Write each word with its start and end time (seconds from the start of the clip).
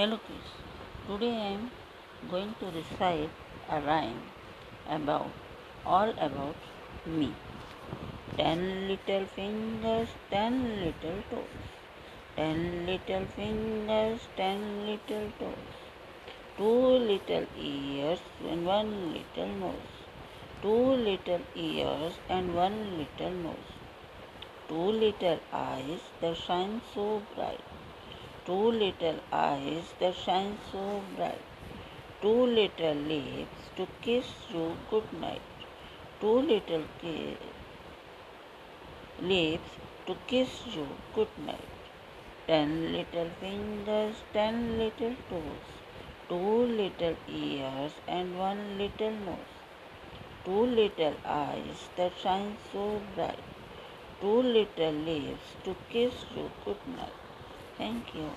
Hello 0.00 0.16
kids, 0.26 0.50
today 1.06 1.30
I 1.38 1.48
am 1.54 1.64
going 2.30 2.54
to 2.58 2.68
recite 2.74 3.32
a 3.68 3.80
rhyme 3.86 4.22
about 4.88 5.30
all 5.84 6.12
about 6.26 6.56
me. 7.04 7.34
Ten 8.38 8.62
little 8.88 9.26
fingers, 9.26 10.08
ten 10.30 10.54
little 10.82 11.18
toes. 11.30 11.66
Ten 12.36 12.86
little 12.86 13.26
fingers, 13.36 14.20
ten 14.38 14.86
little 14.86 15.26
toes. 15.40 15.76
Two 16.56 16.78
little 17.10 17.46
ears 17.58 18.20
and 18.52 18.64
one 18.64 18.94
little 19.16 19.52
nose. 19.64 19.92
Two 20.62 20.80
little 21.08 21.44
ears 21.54 22.14
and 22.30 22.54
one 22.54 22.80
little 22.96 23.36
nose. 23.48 23.76
Two 24.66 24.88
little 25.04 25.38
eyes 25.52 26.08
that 26.22 26.38
shine 26.38 26.80
so 26.94 27.20
bright 27.34 27.60
two 28.46 28.70
little 28.72 29.18
eyes 29.30 29.92
that 30.00 30.14
shine 30.14 30.56
so 30.72 31.02
bright, 31.14 31.42
two 32.22 32.46
little 32.58 32.94
lips 32.94 33.68
to 33.76 33.86
kiss 34.00 34.30
you 34.52 34.76
good 34.90 35.12
night, 35.20 35.42
two 36.20 36.40
little 36.52 36.84
lips 39.20 39.70
to 40.06 40.16
kiss 40.26 40.62
you 40.74 40.86
good 41.14 41.28
night, 41.46 41.70
ten 42.46 42.92
little 42.92 43.30
fingers, 43.40 44.16
ten 44.32 44.78
little 44.78 45.14
toes, 45.28 45.70
two 46.28 46.64
little 46.80 47.16
ears 47.28 47.92
and 48.08 48.38
one 48.38 48.78
little 48.78 49.16
nose, 49.28 49.56
two 50.44 50.64
little 50.80 51.14
eyes 51.26 51.88
that 51.96 52.12
shine 52.22 52.56
so 52.72 53.00
bright, 53.14 53.44
two 54.20 54.42
little 54.42 54.92
lips 54.92 55.56
to 55.64 55.76
kiss 55.90 56.24
you 56.34 56.50
good 56.64 56.86
night. 56.96 57.29
Thank 57.80 58.06
you. 58.14 58.32